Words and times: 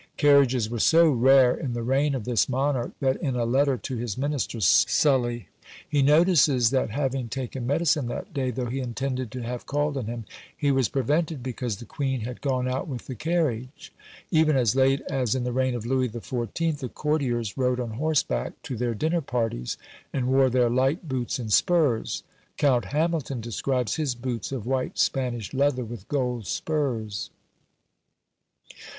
Carriages 0.17 0.67
were 0.67 0.79
so 0.79 1.11
rare 1.11 1.53
in 1.53 1.73
the 1.73 1.83
reign 1.83 2.15
of 2.15 2.23
this 2.23 2.49
monarch, 2.49 2.91
that 3.01 3.17
in 3.21 3.35
a 3.35 3.45
letter 3.45 3.77
to 3.77 3.97
his 3.97 4.17
minister 4.17 4.59
Sully, 4.59 5.49
he 5.87 6.01
notices 6.01 6.71
that 6.71 6.89
having 6.89 7.29
taken 7.29 7.67
medicine 7.67 8.07
that 8.07 8.33
day, 8.33 8.49
though 8.49 8.65
he 8.65 8.79
intended 8.79 9.29
to 9.29 9.43
have 9.43 9.67
called 9.67 9.95
on 9.97 10.07
him, 10.07 10.25
he 10.57 10.71
was 10.71 10.89
prevented 10.89 11.43
because 11.43 11.77
the 11.77 11.85
queen 11.85 12.21
had 12.21 12.41
gone 12.41 12.67
out 12.67 12.87
with 12.87 13.05
the 13.05 13.13
carriage. 13.13 13.93
Even 14.31 14.55
as 14.57 14.75
late 14.75 15.01
as 15.01 15.35
in 15.35 15.43
the 15.43 15.51
reign 15.53 15.75
of 15.75 15.85
Louis 15.85 16.09
XIV. 16.09 16.79
the 16.79 16.89
courtiers 16.89 17.55
rode 17.55 17.79
on 17.79 17.91
horseback 17.91 18.53
to 18.63 18.75
their 18.75 18.95
dinner 18.95 19.21
parties, 19.21 19.77
and 20.11 20.25
wore 20.25 20.49
their 20.49 20.71
light 20.71 21.07
boots 21.07 21.37
and 21.37 21.53
spurs. 21.53 22.23
Count 22.57 22.85
Hamilton 22.85 23.39
describes 23.39 23.97
his 23.97 24.15
boots 24.15 24.51
of 24.51 24.65
white 24.65 24.97
Spanish 24.97 25.53
leather, 25.53 25.85
with 25.85 26.07
gold 26.07 26.47
spurs. 26.47 27.29